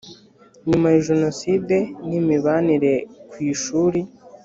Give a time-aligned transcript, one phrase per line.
[0.67, 1.75] nyuma ya jenoside
[2.07, 2.93] n imibanire
[3.29, 3.99] ku ishuri